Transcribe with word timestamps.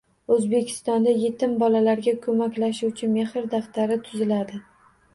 O‘zbekistonda 0.35 1.13
yetim 1.25 1.53
bolalarga 1.65 2.15
ko‘maklashuvchi 2.25 3.13
“Mehr 3.15 3.49
daftari” 3.57 4.03
tuziladi 4.11 4.65